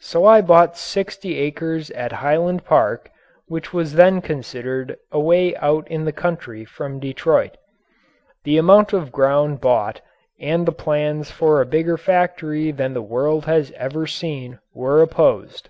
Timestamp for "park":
2.64-3.08